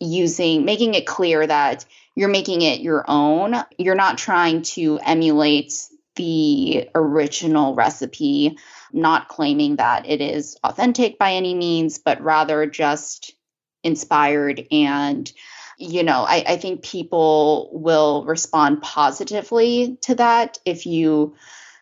[0.00, 3.54] using, making it clear that you're making it your own.
[3.78, 5.72] You're not trying to emulate
[6.16, 8.56] the original recipe,
[8.92, 13.34] not claiming that it is authentic by any means, but rather just
[13.82, 15.30] inspired and
[15.76, 21.34] you know, I, I think people will respond positively to that if you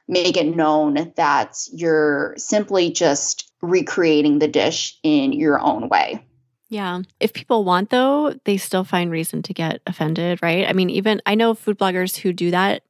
[0.08, 6.24] make it known that you're simply just recreating the dish in your own way.
[6.72, 7.02] Yeah.
[7.20, 10.66] If people want, though, they still find reason to get offended, right?
[10.66, 12.82] I mean, even I know food bloggers who do that.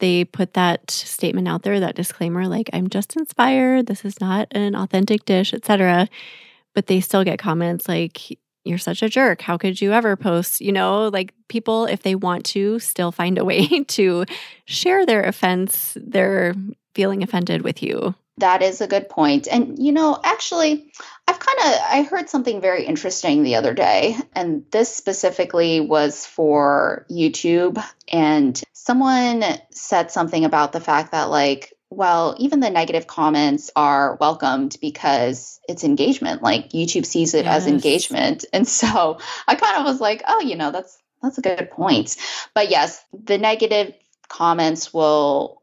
[0.00, 3.86] They put that statement out there, that disclaimer, like, I'm just inspired.
[3.86, 6.08] This is not an authentic dish, etc.
[6.74, 9.40] But they still get comments like, you're such a jerk.
[9.40, 10.60] How could you ever post?
[10.60, 14.26] You know, like people, if they want to, still find a way to
[14.66, 16.54] share their offense, their
[16.94, 18.14] feeling offended with you.
[18.38, 19.46] That is a good point.
[19.46, 20.90] And, you know, actually,
[21.28, 26.24] I've kind of I heard something very interesting the other day, and this specifically was
[26.26, 27.82] for YouTube.
[28.08, 34.16] And someone said something about the fact that, like, well, even the negative comments are
[34.16, 36.42] welcomed because it's engagement.
[36.42, 37.62] Like YouTube sees it yes.
[37.62, 38.44] as engagement.
[38.52, 42.16] And so I kind of was like, oh, you know, that's that's a good point.
[42.54, 43.94] But yes, the negative
[44.28, 45.61] comments will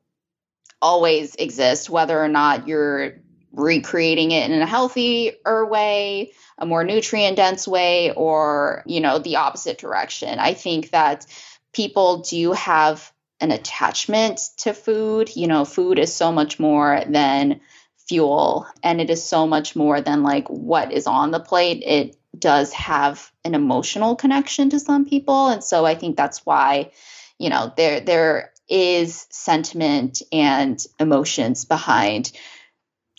[0.81, 3.13] always exist, whether or not you're
[3.51, 9.37] recreating it in a healthier way, a more nutrient dense way, or, you know, the
[9.37, 10.39] opposite direction.
[10.39, 11.25] I think that
[11.73, 15.35] people do have an attachment to food.
[15.35, 17.61] You know, food is so much more than
[18.07, 21.83] fuel and it is so much more than like what is on the plate.
[21.85, 26.91] It does have an emotional connection to some people and so I think that's why
[27.37, 32.31] you know there there is sentiment and emotions behind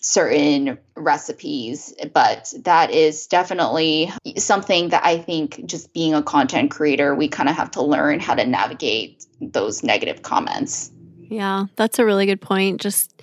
[0.03, 7.15] certain recipes, but that is definitely something that I think just being a content creator,
[7.15, 10.91] we kind of have to learn how to navigate those negative comments.
[11.19, 12.81] Yeah, that's a really good point.
[12.81, 13.23] Just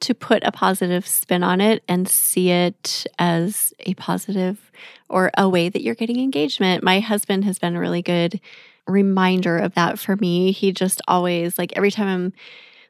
[0.00, 4.70] to put a positive spin on it and see it as a positive
[5.08, 6.84] or a way that you're getting engagement.
[6.84, 8.40] My husband has been really good
[8.88, 10.52] reminder of that for me.
[10.52, 12.32] He just always, like, every time I'm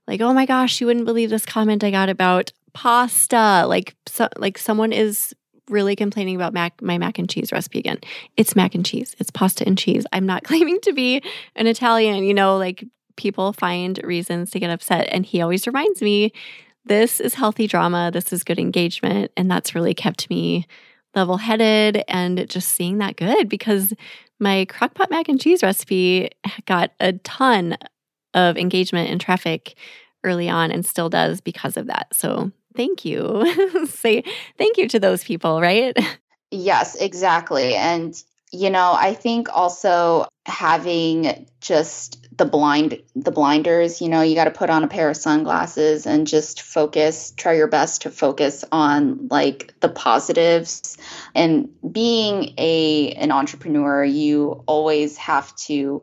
[0.07, 3.65] like, oh my gosh, you wouldn't believe this comment I got about pasta.
[3.67, 5.35] Like so, like someone is
[5.69, 7.99] really complaining about mac my mac and cheese recipe again.
[8.37, 9.15] It's mac and cheese.
[9.19, 10.07] It's pasta and cheese.
[10.13, 11.23] I'm not claiming to be
[11.55, 12.85] an Italian, you know, like
[13.17, 16.33] people find reasons to get upset and he always reminds me
[16.85, 20.67] this is healthy drama, this is good engagement and that's really kept me
[21.15, 23.93] level-headed and just seeing that good because
[24.41, 26.31] my crockpot mac and cheese recipe
[26.67, 27.77] got a ton
[28.35, 29.77] of engagement and traffic
[30.25, 32.09] early on and still does because of that.
[32.13, 33.87] So thank you.
[33.87, 34.23] Say
[34.57, 35.97] thank you to those people, right?
[36.51, 37.75] Yes, exactly.
[37.75, 38.21] And
[38.53, 44.45] you know, I think also having just the blind the blinders, you know, you got
[44.45, 48.65] to put on a pair of sunglasses and just focus, try your best to focus
[48.73, 50.97] on like the positives.
[51.39, 56.03] And being a an entrepreneur, you always have to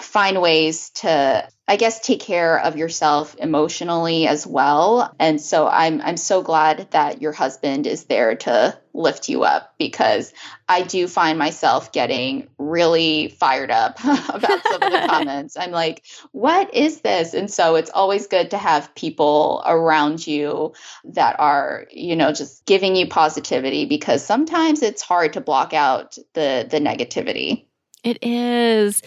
[0.00, 5.14] find ways to I guess take care of yourself emotionally as well.
[5.18, 9.74] And so I'm I'm so glad that your husband is there to lift you up
[9.78, 10.34] because
[10.68, 15.56] I do find myself getting really fired up about some of the comments.
[15.56, 17.32] I'm like, what is this?
[17.32, 20.74] And so it's always good to have people around you
[21.04, 26.18] that are, you know, just giving you positivity because sometimes it's hard to block out
[26.34, 27.64] the the negativity.
[28.02, 29.02] It is.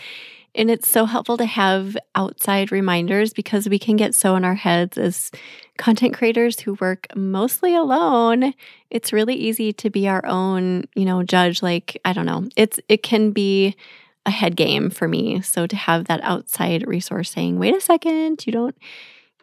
[0.58, 4.56] And it's so helpful to have outside reminders because we can get so in our
[4.56, 5.32] heads as
[5.78, 8.56] content creators who work mostly alone.
[8.90, 11.62] It's really easy to be our own, you know, judge.
[11.62, 13.76] Like, I don't know, it's, it can be
[14.26, 15.42] a head game for me.
[15.42, 18.76] So to have that outside resource saying, wait a second, you don't,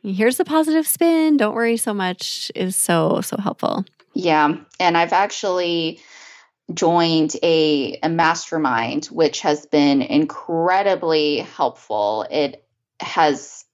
[0.02, 3.84] here's the positive spin, don't worry so much is so, so helpful.
[4.14, 4.56] Yeah.
[4.80, 6.00] And I've actually,
[6.72, 12.26] joined a, a mastermind, which has been incredibly helpful.
[12.30, 12.66] It
[13.00, 13.64] has,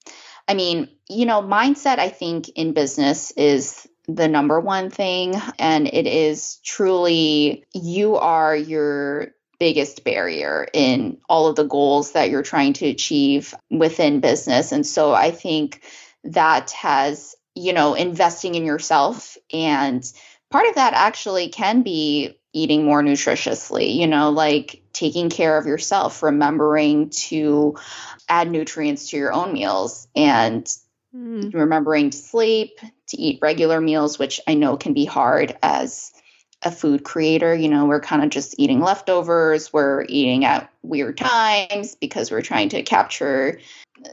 [0.48, 5.34] I mean, you know, mindset, I think, in business is the number one thing.
[5.58, 9.28] And it is truly, you are your
[9.60, 14.72] biggest barrier in all of the goals that you're trying to achieve within business.
[14.72, 15.82] And so I think
[16.24, 20.10] that has, you know, investing in yourself and
[20.50, 25.66] part of that actually can be eating more nutritiously, you know, like taking care of
[25.66, 27.76] yourself, remembering to
[28.28, 30.66] add nutrients to your own meals and
[31.14, 31.52] mm.
[31.54, 32.78] remembering to sleep,
[33.08, 36.12] to eat regular meals, which I know can be hard as
[36.62, 37.54] a food creator.
[37.54, 42.42] You know, we're kind of just eating leftovers, we're eating at weird times because we're
[42.42, 43.60] trying to capture,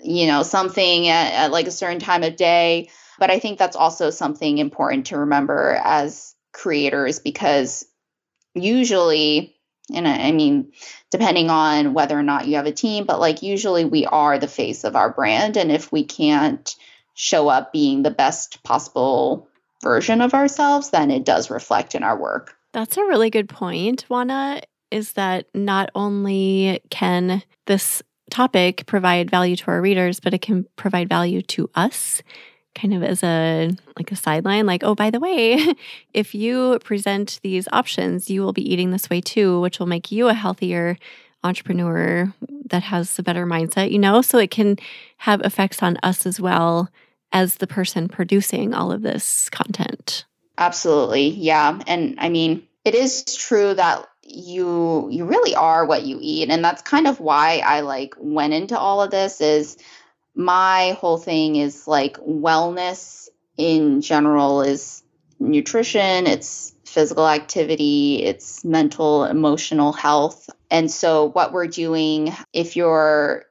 [0.03, 2.89] you know, something at, at like a certain time of day.
[3.19, 7.85] But I think that's also something important to remember as creators because
[8.57, 9.55] usually
[9.93, 10.71] and I, I mean
[11.11, 14.47] depending on whether or not you have a team but like usually we are the
[14.47, 15.57] face of our brand.
[15.57, 16.75] And if we can't
[17.13, 19.47] show up being the best possible
[19.83, 22.55] version of ourselves then it does reflect in our work.
[22.73, 24.59] That's a really good point Wan Na
[24.91, 30.65] is that not only can this topic provide value to our readers but it can
[30.75, 32.21] provide value to us
[32.77, 35.57] kind of as a like a sideline like oh by the way
[36.13, 40.11] if you present these options you will be eating this way too which will make
[40.11, 40.97] you a healthier
[41.43, 42.31] entrepreneur
[42.65, 44.21] that has a better mindset you know?
[44.21, 44.77] So it can
[45.17, 46.89] have effects on us as well
[47.31, 50.25] as the person producing all of this content.
[50.57, 51.79] Absolutely yeah.
[51.87, 56.49] And i mean it is true that you you really are what you eat.
[56.49, 59.77] And that's kind of why i like went into all of this is
[60.37, 63.27] my whole thing is like wellness
[63.57, 65.03] in general is
[65.39, 70.49] nutrition, it's physical activity, it's mental, emotional health.
[70.69, 73.45] And so, what we're doing, if you're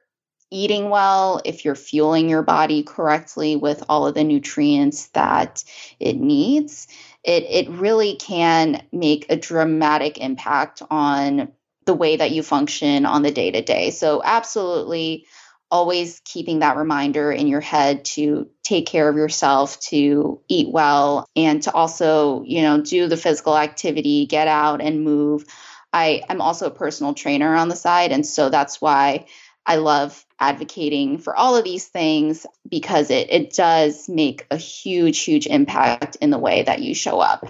[0.49, 5.65] eating well, if you're fueling your body correctly with all of the nutrients that
[5.99, 6.87] it needs,
[7.23, 11.51] it, it really can make a dramatic impact on
[11.83, 13.91] the way that you function on the day to day.
[13.91, 15.25] So, absolutely
[15.69, 21.25] always keeping that reminder in your head to take care of yourself, to eat well,
[21.35, 25.45] and to also, you know, do the physical activity, get out and move.
[25.91, 28.11] I, I'm also a personal trainer on the side.
[28.11, 29.25] And so that's why
[29.65, 35.19] I love advocating for all of these things because it, it does make a huge,
[35.19, 37.45] huge impact in the way that you show up.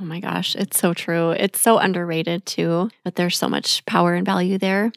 [0.00, 1.30] Oh my gosh, it's so true.
[1.30, 4.90] It's so underrated too, but there's so much power and value there.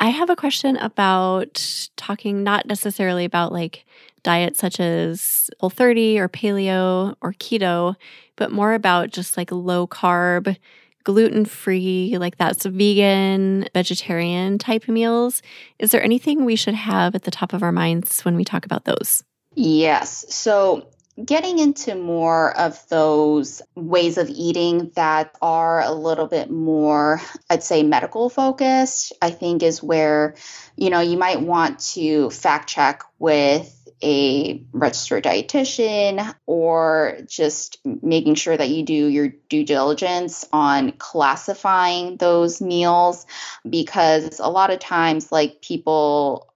[0.00, 3.84] I have a question about talking not necessarily about like
[4.22, 7.96] diets such as Whole 30 or paleo or keto,
[8.36, 10.56] but more about just like low carb,
[11.04, 15.42] gluten free, like that's vegan, vegetarian type meals.
[15.78, 18.64] Is there anything we should have at the top of our minds when we talk
[18.64, 19.24] about those?
[19.54, 20.26] Yes.
[20.32, 20.86] So
[21.24, 27.62] getting into more of those ways of eating that are a little bit more, I'd
[27.62, 30.36] say, medical focused, I think is where,
[30.76, 38.36] you know, you might want to fact check with a registered dietitian or just making
[38.36, 43.26] sure that you do your due diligence on classifying those meals
[43.68, 46.54] because a lot of times like people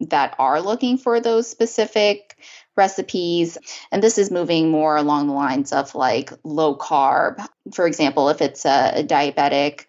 [0.00, 2.36] that are looking for those specific
[2.78, 3.58] recipes.
[3.92, 7.46] And this is moving more along the lines of like low carb.
[7.74, 9.84] For example, if it's a, diabetic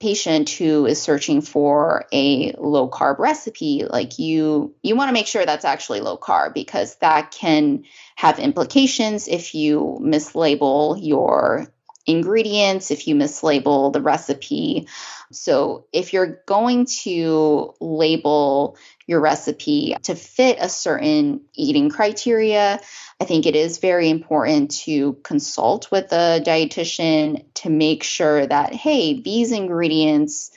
[0.00, 5.26] patient who is searching for a low carb recipe like you you want to make
[5.26, 7.84] sure that's actually low carb because that can
[8.16, 11.68] have implications if you mislabel your
[12.06, 14.88] ingredients, if you mislabel the recipe.
[15.34, 18.76] So, if you're going to label
[19.06, 22.80] your recipe to fit a certain eating criteria,
[23.20, 28.74] I think it is very important to consult with a dietitian to make sure that,
[28.74, 30.50] hey, these ingredients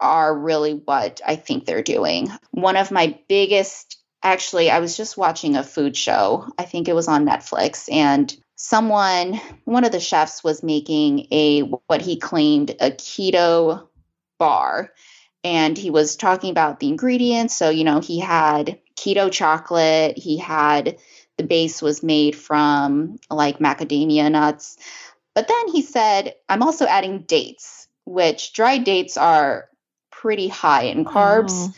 [0.00, 2.28] are really what I think they're doing.
[2.50, 6.48] One of my biggest actually, I was just watching a food show.
[6.58, 11.60] I think it was on Netflix, and someone, one of the chefs, was making a
[11.60, 13.88] what he claimed a keto
[14.42, 14.92] bar,
[15.44, 17.54] and he was talking about the ingredients.
[17.54, 20.18] So you know, he had keto chocolate.
[20.18, 20.98] He had
[21.36, 24.76] the base was made from like macadamia nuts.
[25.34, 29.68] But then he said, I'm also adding dates, which dried dates are
[30.10, 31.52] pretty high in carbs.
[31.52, 31.72] Oh.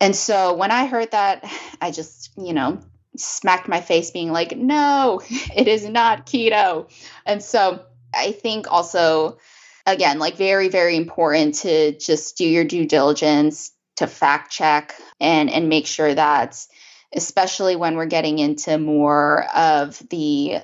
[0.00, 1.44] And so when I heard that,
[1.80, 2.80] I just, you know,
[3.16, 5.22] smacked my face being like, no,
[5.56, 6.90] it is not keto.
[7.24, 9.38] And so I think also,
[9.86, 15.50] again, like very, very important to just do your due diligence, to fact check and
[15.50, 16.66] and make sure that
[17.14, 20.58] especially when we're getting into more of the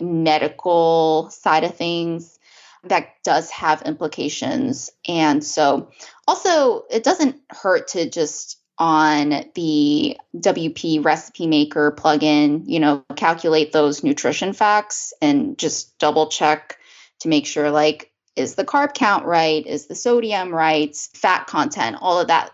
[0.00, 2.38] medical side of things
[2.84, 4.90] that does have implications.
[5.06, 5.90] And so
[6.26, 13.72] also it doesn't hurt to just on the WP recipe maker plugin, you know, calculate
[13.72, 16.78] those nutrition facts and just double check
[17.18, 19.66] to make sure like is the carb count right?
[19.66, 20.96] Is the sodium right?
[21.14, 22.50] Fat content, all of that,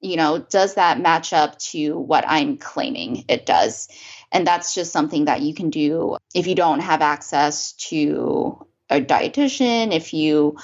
[0.00, 3.88] you know, does that match up to what I'm claiming it does?
[4.32, 9.00] And that's just something that you can do if you don't have access to a
[9.00, 10.56] dietitian, if you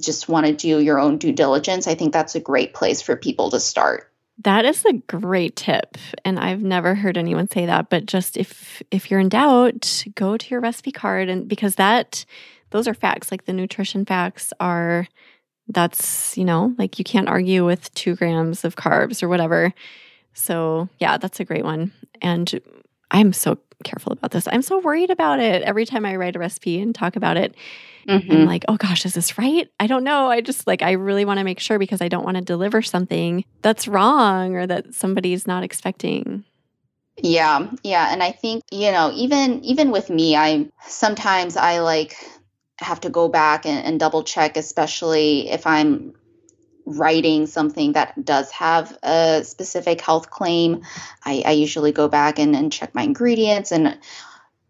[0.00, 3.16] just want to do your own due diligence, I think that's a great place for
[3.16, 4.12] people to start.
[4.44, 8.80] That is a great tip and I've never heard anyone say that but just if
[8.92, 12.24] if you're in doubt go to your recipe card and because that
[12.70, 15.06] those are facts like the nutrition facts are
[15.68, 19.72] that's you know like you can't argue with 2 grams of carbs or whatever
[20.34, 21.92] so yeah that's a great one
[22.22, 22.60] and
[23.10, 26.38] I'm so careful about this I'm so worried about it every time I write a
[26.38, 27.54] recipe and talk about it
[28.08, 28.32] Mm-hmm.
[28.32, 29.70] I'm like, oh gosh, is this right?
[29.78, 30.28] I don't know.
[30.28, 32.80] I just like, I really want to make sure because I don't want to deliver
[32.80, 36.44] something that's wrong or that somebody's not expecting.
[37.22, 37.68] Yeah.
[37.82, 38.10] Yeah.
[38.10, 42.16] And I think, you know, even, even with me, I sometimes I like
[42.78, 46.14] have to go back and, and double check, especially if I'm
[46.84, 50.82] writing something that does have a specific health claim,
[51.24, 53.72] I, I usually go back and, and, check my ingredients.
[53.72, 53.98] And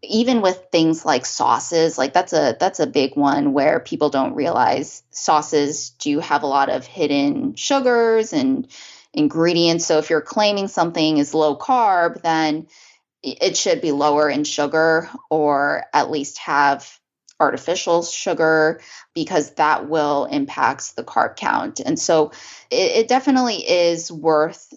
[0.01, 4.33] even with things like sauces like that's a that's a big one where people don't
[4.33, 8.67] realize sauces do have a lot of hidden sugars and
[9.13, 9.85] ingredients.
[9.85, 12.67] So if you're claiming something is low carb then
[13.21, 16.98] it should be lower in sugar or at least have
[17.39, 18.81] artificial sugar
[19.13, 22.31] because that will impact the carb count and so
[22.69, 24.73] it, it definitely is worth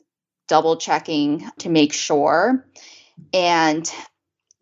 [0.48, 2.66] double checking to make sure
[3.32, 3.90] and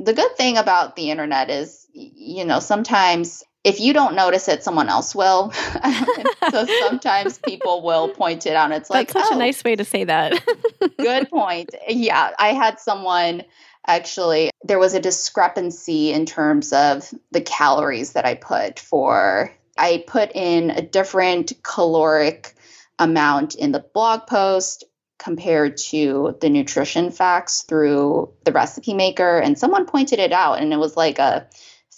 [0.00, 4.64] the good thing about the internet is, you know, sometimes if you don't notice it,
[4.64, 5.50] someone else will.
[6.50, 8.72] so sometimes people will point it out.
[8.72, 10.42] It's like that's such oh, a nice way to say that.
[10.98, 11.74] good point.
[11.86, 13.42] Yeah, I had someone
[13.86, 14.50] actually.
[14.64, 19.52] There was a discrepancy in terms of the calories that I put for.
[19.76, 22.54] I put in a different caloric
[22.98, 24.84] amount in the blog post
[25.18, 30.72] compared to the nutrition facts through the recipe maker and someone pointed it out and
[30.72, 31.46] it was like a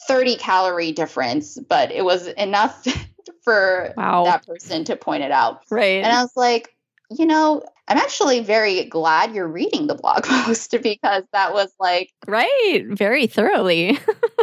[0.08, 2.84] 30 calorie difference but it was enough
[3.44, 4.24] for wow.
[4.24, 6.74] that person to point it out right and i was like
[7.10, 12.10] you know i'm actually very glad you're reading the blog post because that was like
[12.26, 13.98] right very thoroughly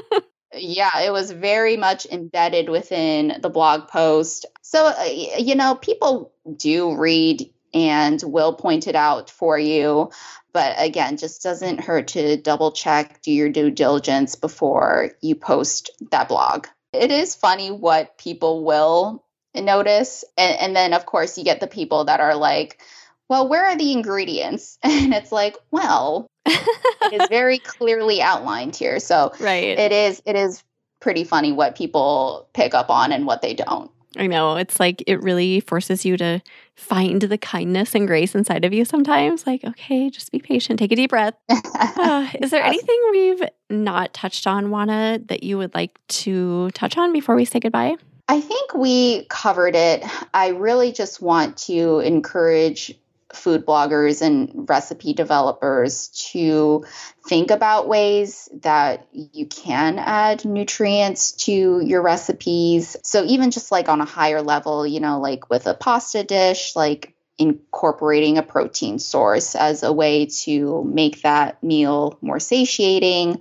[0.53, 5.03] yeah it was very much embedded within the blog post so uh,
[5.37, 10.11] you know people do read and will point it out for you.
[10.51, 15.91] But again, just doesn't hurt to double check, do your due diligence before you post
[16.11, 16.67] that blog.
[16.93, 19.23] It is funny what people will
[19.53, 20.23] notice.
[20.37, 22.81] And, and then, of course, you get the people that are like,
[23.29, 24.77] well, where are the ingredients?
[24.89, 28.99] And it's like, well, it is very clearly outlined here.
[28.99, 29.77] So right.
[29.77, 30.63] it is it is
[30.99, 33.89] pretty funny what people pick up on and what they don't.
[34.17, 34.55] I know.
[34.55, 36.41] It's like it really forces you to
[36.75, 39.45] find the kindness and grace inside of you sometimes.
[39.45, 41.35] Like, okay, just be patient, take a deep breath.
[42.01, 46.69] Uh, is there anything we've not touched on, Wan Na, that you would like to
[46.71, 47.95] touch on before we say goodbye?
[48.29, 50.03] I think we covered it.
[50.33, 52.97] I really just want to encourage
[53.33, 56.85] food bloggers and recipe developers to
[57.27, 62.95] think about ways that you can add nutrients to your recipes.
[63.03, 66.75] So, even just like on a higher level, you know, like with a pasta dish,
[66.75, 73.39] like incorporating a protein source as a way to make that meal more satiating.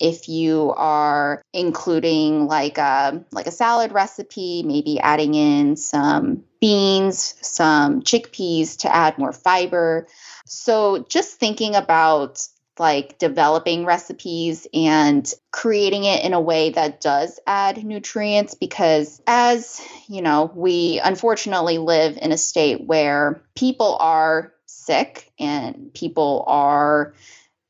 [0.00, 7.34] If you are including like a like a salad recipe maybe adding in some beans
[7.42, 10.06] some chickpeas to add more fiber.
[10.46, 12.46] So just thinking about
[12.80, 19.80] like developing recipes and creating it in a way that does add nutrients because as
[20.08, 27.14] you know we unfortunately live in a state where people are sick and people are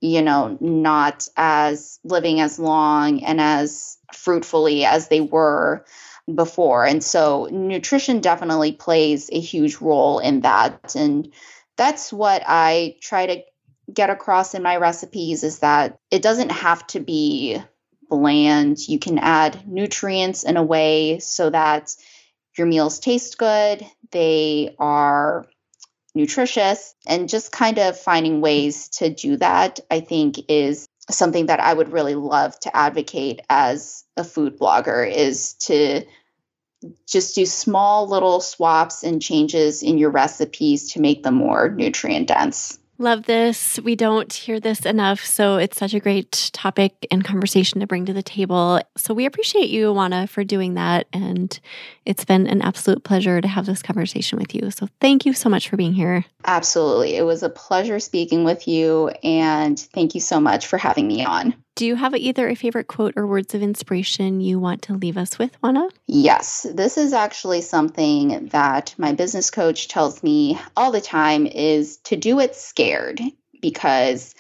[0.01, 5.85] you know not as living as long and as fruitfully as they were
[6.35, 6.87] before.
[6.87, 10.95] And so nutrition definitely plays a huge role in that.
[10.95, 11.33] And
[11.77, 13.43] that's what I try to
[13.93, 17.61] get across in my recipes is that it doesn't have to be
[18.09, 18.87] bland.
[18.89, 21.95] You can add nutrients in a way so that
[22.57, 25.47] your meals taste good, they are
[26.15, 31.61] nutritious, and just kind of finding ways to do that, I think, is something that
[31.61, 36.05] I would really love to advocate as a food blogger is to
[37.07, 42.29] just do small little swaps and changes in your recipes to make them more nutrient
[42.29, 42.79] dense.
[43.01, 43.81] Love this.
[43.83, 45.25] We don't hear this enough.
[45.25, 48.79] So it's such a great topic and conversation to bring to the table.
[48.99, 51.07] So we appreciate you, Wan Na, for doing that.
[51.15, 51.59] And
[52.05, 54.71] it's been an absolute pleasure to have this conversation with you.
[54.71, 56.27] So thank you so much for being here.
[56.45, 57.17] Absolutely.
[57.17, 59.09] It was a pleasure speaking with you.
[59.25, 61.55] And thank you so much for having me on.
[61.81, 65.17] Do you have either a favorite quote or words of inspiration you want to leave
[65.17, 65.89] us with, Wan Na?
[66.07, 71.97] Yes, this is actually something that my business coach tells me all the time is
[72.05, 73.23] to do it scared
[73.63, 74.35] because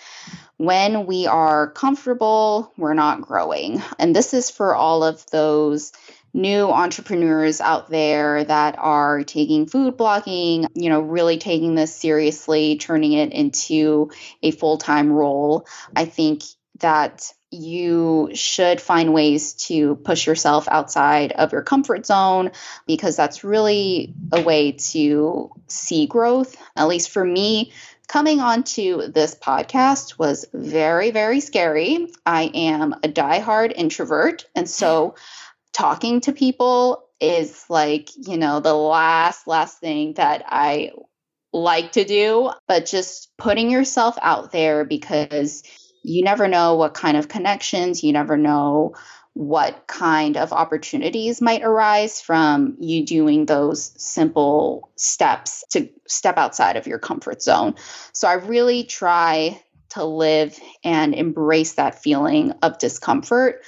[0.58, 3.82] when we are comfortable, we're not growing.
[3.98, 5.92] And this is for all of those
[6.34, 12.76] new entrepreneurs out there that are taking food blogging, you know, really taking this seriously,
[12.76, 14.10] turning it into
[14.42, 15.66] a full time role.
[15.96, 16.42] I think
[16.80, 22.52] that you should find ways to push yourself outside of your comfort zone
[22.86, 26.56] because that's really a way to see growth.
[26.76, 27.72] At least for me,
[28.06, 32.08] coming onto this podcast was very, very scary.
[32.24, 34.46] I am a diehard introvert.
[34.54, 35.16] And so
[35.72, 40.92] talking to people is like, you know, the last, last thing that I
[41.52, 45.62] like to do, but just putting yourself out there because
[46.02, 48.94] you never know what kind of connections, you never know
[49.34, 56.76] what kind of opportunities might arise from you doing those simple steps to step outside
[56.76, 57.74] of your comfort zone.
[58.12, 63.62] So I really try to live and embrace that feeling of discomfort.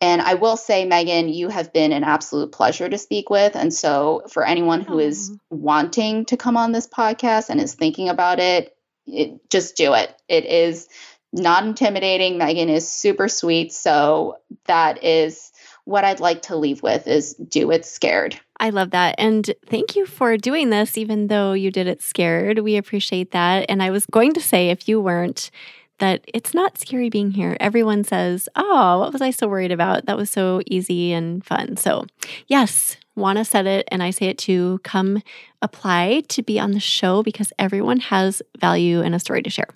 [0.00, 3.56] And I will say, Megan, you have been an absolute pleasure to speak with.
[3.56, 5.38] And so, for anyone who is oh.
[5.48, 8.76] wanting to come on this podcast and is thinking about it,
[9.06, 10.14] it just do it.
[10.28, 10.88] It is
[11.36, 12.38] not intimidating.
[12.38, 13.72] Megan is super sweet.
[13.72, 15.52] So that is
[15.84, 18.40] what I'd like to leave with is do it scared.
[18.58, 19.14] I love that.
[19.18, 22.58] And thank you for doing this, even though you did it scared.
[22.60, 23.66] We appreciate that.
[23.68, 25.50] And I was going to say, if you weren't,
[25.98, 27.56] that it's not scary being here.
[27.60, 30.06] Everyone says, Oh, what was I so worried about?
[30.06, 31.76] That was so easy and fun.
[31.76, 32.06] So,
[32.48, 34.80] yes, Wan Na said it, and I say it too.
[34.84, 35.22] Come
[35.62, 39.68] apply to be on the show because everyone has value and a story to share.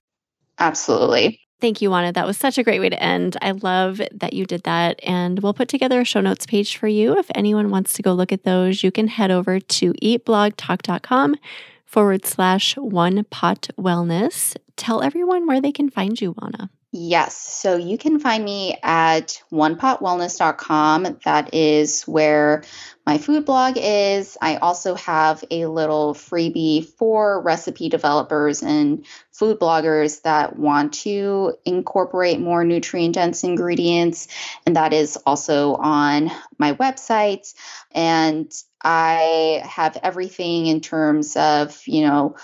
[0.59, 1.41] Absolutely.
[1.61, 2.13] Thank you, Wan Na.
[2.13, 3.37] That was such a great way to end.
[3.43, 4.99] I love that you did that.
[5.03, 7.19] And we'll put together a show notes page for you.
[7.19, 11.37] If anyone wants to go look at those, you can head over to eatblogtalk.com
[11.85, 14.57] forward slash one pot wellness.
[14.77, 16.67] Tell everyone where they can find you, Wan Na.
[16.93, 17.37] Yes.
[17.37, 21.19] So you can find me at onepotwellness.com.
[21.25, 22.65] That is where
[23.11, 24.39] my food blog is.
[24.41, 31.55] I also have a little freebie for recipe developers and food bloggers that want to
[31.65, 34.29] incorporate more nutrient dense ingredients.
[34.65, 37.53] And that is also on my website.
[37.91, 38.49] And
[38.81, 42.37] I have everything in terms of, you know,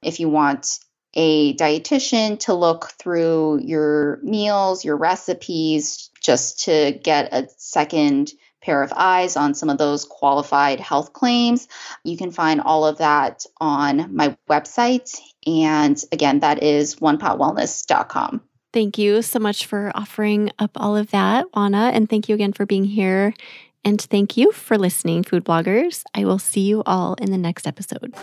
[0.00, 0.78] if you want
[1.12, 8.32] a dietitian to look through your meals, your recipes, just to get a second
[8.64, 11.68] pair of eyes on some of those qualified health claims.
[12.02, 15.18] You can find all of that on my website.
[15.46, 18.42] And again, that is onepotwellness.com.
[18.72, 21.90] Thank you so much for offering up all of that, Wan Na.
[21.90, 23.34] And thank you again for being here.
[23.84, 26.02] And thank you for listening, food bloggers.
[26.14, 28.14] I will see you all in the next episode.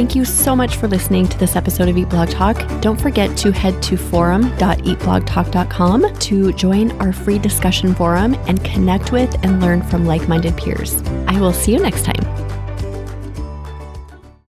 [0.00, 2.56] Thank you so much for listening to this episode of Eat Blog Talk.
[2.80, 9.30] Don't forget to head to forum.eatblogtalk.com to join our free discussion forum and connect with
[9.44, 11.02] and learn from like minded peers.
[11.26, 12.59] I will see you next time.